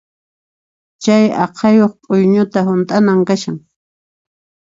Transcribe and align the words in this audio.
Chay 1.03 1.23
chawpi 1.33 1.39
aqhayuq 1.43 1.93
p'uñuta 2.05 2.59
hunt'ana 2.69 3.11
kashan. 3.27 3.57